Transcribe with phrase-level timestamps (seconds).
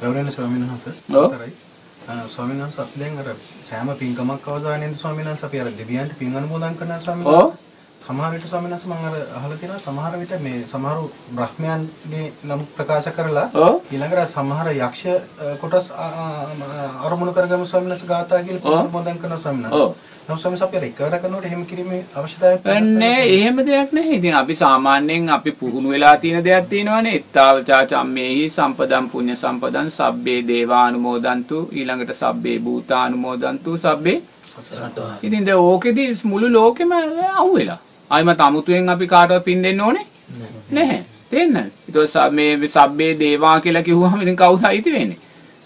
[0.00, 0.94] ගෞරවනීය ස්වාමීන් වහන්සේ.
[1.14, 1.52] අවසරයි.
[2.28, 3.28] ස්වාමීන් වහන්සේ අපි දැන් අර
[3.70, 7.28] සෑම පින්කමක් අවසානයේදී ස්වාමීන් වහන්සේ අපි අර දෙවියන්ට පින් අනුමෝදන් කරනවා ස්වාමීන්.
[7.28, 7.61] වහන්සේ.
[8.04, 11.02] සමහර විට ස්වාමීන් වහන්සේ මම අර අහලා තියෙනවා සමහර විට මේ සමහරු
[11.36, 13.44] බ්‍රහ්මයන්ගේ නම් ප්‍රකාශ කරලා.
[13.92, 15.02] ඊළඟට සමහර යක්ෂ
[15.60, 15.90] කොටස්
[17.06, 18.78] අරමුණු කරගම ස්වාමීන් වහන්සේ ගාථා කියලා.
[18.78, 19.84] අනුමෝදන් කරනවා ස්වාමීන් ඔව්.
[19.84, 20.10] වහන්සේ.
[20.28, 24.18] නමුත් ස්වාමීන් වහන්සේ එකවර කරනකොට එහෙම කිරීමේ අවශ්‍යතාවයක් නෑ එහෙම දෙයක් නැහැ.
[24.18, 27.14] ඉතින් අපි සාමාන්‍යයෙන් අපි පුහුණු වෙලා තියෙන දෙයක් තියෙනවානේ.
[27.20, 34.18] එත්තාවචා චම්මේහි සම්පදම් පුඤ්ඤ සම්පදම් සබ්බේ දේවානුමෝදන්තු ඊළඟට සබ්බේ භූතානුමෝදන්තු සබ්බේ
[35.22, 37.80] ඉතින් දැන් ඕකෙදි මුළු ලෝකෙම අහුවෙලා.
[38.12, 40.06] ආයිමත් අමුතුවෙන් අපි කාටවත් පින් දෙන්න ඕනේ
[40.70, 41.02] නැහැ.
[41.30, 41.56] තේන්න.
[41.88, 45.20] ඊට මේ සබ්බේ දේවා කියලා කිව්වහම ඉතින් කවුද අයිති වෙන්නේ?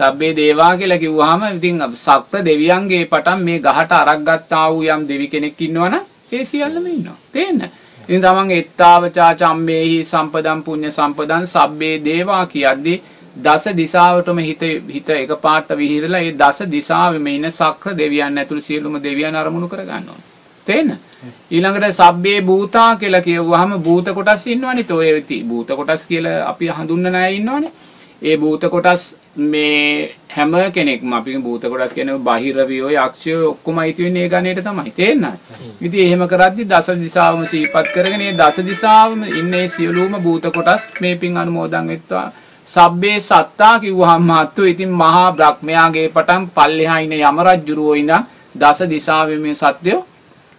[0.00, 5.28] සබ්බේ දේවා කියලා කිව්වහම ඉතින් සක්‍ර දෙවියන්ගේ පටන් මේ ගහට අරක් ගත්තා වූ යම් දෙවි
[5.28, 6.02] කෙනෙක් ඉන්නවනම්
[6.32, 7.16] ඒ සියල්ලම ඉන්නවා.
[7.32, 7.62] තේන්න.
[8.02, 12.98] ඉතින් තමන් එත්තාවචා චම්මේහි සම්පදම් පුඤ්ඤ සම්පදම් සබ්බේ දේවා කියද්දී
[13.36, 19.36] දස දිසාවටම හිත හිත එකපාරට විහිදලා ඒ දස දිසාවෙම ඉන්න සක්‍ර දෙවියන් ඇතුළු සියලුම දෙවියන්
[19.36, 20.31] අරමුණු කර ගන්න ඕනේ.
[20.66, 20.90] තේන්න?
[21.50, 24.84] ඊළඟට සබ්බේ භූතා කියලා කියවුවාම භූත කොටස් ඉන්නවනේ.
[24.84, 27.70] તો ඒ ති- භූත කොටස් කියලා අපි හඳුන්වන අය ඉන්නවනේ.
[28.22, 29.02] ඒ භූත කොටස්
[29.36, 34.90] මේ හැම කෙනෙක්ම අපි භූත කොටස් කියන්නේ බාහිරවියෝ යක්ෂයෝ ඔක්කොම අයිති වෙන්නේ ඒ ගණේට තමයි.
[34.92, 35.38] තේරෙනවද?
[35.80, 41.16] ඉතින් එහෙම කරද්දි දස දිසාවම සිහිපත් කරගෙන ඒ දස දිසාවම ඉන්නේ සියලුම භූත කොටස් මේ
[41.16, 42.28] පින් අනුමෝදන් වෙත්වා.
[42.68, 48.24] සබ්බේ සත්තා කිව්වහම මාත්තු ඉතින් මහා බ්‍රහ්මයාගේ පටන් පල්ලෙහා ඉන්න යම රජුරෝ ඉඳන්
[48.54, 50.00] දස දිසාවේ මේ සත්‍යෝ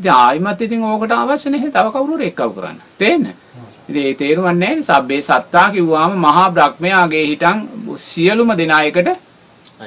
[0.00, 2.78] ඉතින් ආයිමත් ඉතින් ඕකට අවශ්‍ය නැහැ තව කවුරුර එක්කව කරන්න.
[2.98, 3.24] තේන්න?
[3.88, 7.58] ඉතින් ඒ තේරුම් නැහැ සබ්බේ සත්තා කිව්වාම මහා බ්‍රහ්මයාගේ හිටන්
[7.96, 9.08] සියලුම දෙනා එකට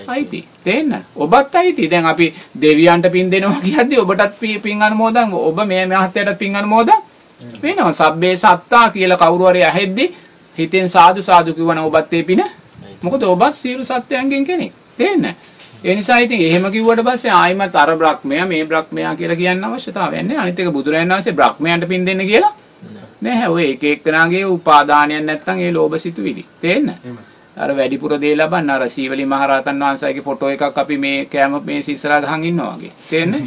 [0.07, 0.45] අයිති.
[0.63, 1.05] තේන්න?
[1.15, 1.89] ඔබත් අයිති.
[1.89, 6.99] දැන් අපි දෙවියන්ට පින් දෙනවා කියද්දි ඔබටත් පින් අනුමෝදන් ඔබ මේ මහත්තයාට පින් අනුමෝදන්
[7.63, 7.93] වෙනවා.
[7.93, 10.05] සබ්බේ සත්තා කියලා කවුරු හරි ඇහෙද්දි
[10.57, 12.43] හිතෙන් සාදු සාදු කිව්වනම් ඔබත් ඒ පින
[13.01, 14.73] මොකද ඔබත් සියලු සත්වයන්ගෙන් කෙනෙක්.
[14.97, 15.35] තේන්න?
[15.83, 20.41] ඒ නිසා ඉතින් එහෙම කිව්වට පස්සේ ආයිමත් අර බ්‍රහ්මයා මේ බ්‍රහ්මයා කියලා කියන්න අවශ්‍යතාවයක් නැහැ.
[20.43, 22.53] අනිත් එක බුදුරජාණන් වහන්සේ බ්‍රහ්මයන්ට පින් දෙන්න කියලා
[23.21, 23.47] නැහැ.
[23.49, 26.45] ඔය එක එක්කෙනාගේ උපාදානයක් නැත්තම් ඒ ලෝභ සිතුවිලි.
[26.61, 26.89] තේන්න?
[27.57, 32.21] අර වැඩිපුර දේ ලබන්න අර සීවලි මහරහතන් වහන්සේගේ ෆොටෝ එකක් අපි මේ කැම මේ සිස්සරා
[32.21, 32.91] ගහන් ඉන්නවා වගේ.
[33.09, 33.41] තේරෙන්නේ?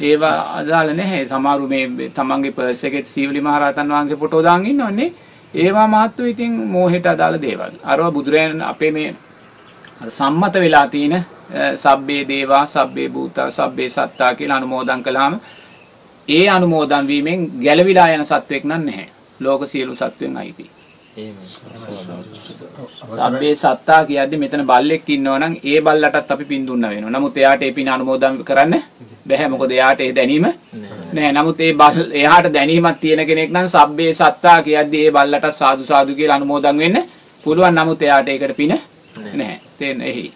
[0.00, 1.22] ඒවා අදාළ නැහැ.
[1.28, 5.12] සමහරු මේ තමන්ගේ පර්ස් එකේ සීවලි මහරහතන් වහන්සේ ෆොටෝ දාන් ඉන්නවනේ.
[5.54, 7.72] ඒවා මාත්තු ඉතින් මෝහෙට අදාළ දේවල්.
[7.84, 9.14] අරවා බුදුරයන් අපේ මේ
[10.00, 11.22] අර සම්මත වෙලා තියෙන අ,
[11.76, 15.40] සබ්බේ දේවා සබ්බේ භූතා සබ්බේ සත්තා කියලා අනුමෝදන් කළාම
[16.28, 19.08] ඒ අනුමෝදන් වීමෙන් ගැලවිලා යන සත්වෙක් නම් නැහැ.
[19.40, 20.70] ලෝක සියලු සත්වෙන් අයිති.
[23.18, 27.10] සබ්බේ සත්තා කියද්දි මෙතන බල්ලෙක් ඉන්නවා නම් ඒ බල්ලටත් අපි පින් දුන්න වෙනවා.
[27.10, 28.74] නමුත් එයාට ඒ පින් අනුමෝදන් කරන්න
[29.28, 29.48] බැහැ.
[29.48, 30.46] මොකද එයාට ඒ දැනීම
[31.12, 31.32] නෑ.
[31.32, 36.18] නමුත් ඒ බල් එයාට දැනීමක් තියෙන කෙනෙක් නම් සබ්බේ සත්තා කියද්දි ඒ බල්ලටත් සාදු සාදු
[36.18, 36.98] කියලා අනුමෝදන් වෙන්න
[37.44, 37.74] පුළුවන්.
[37.74, 38.74] නමුත් එයාට ඒකට පින
[39.34, 39.60] නැහැ.
[39.78, 40.26] තේන්න එහි.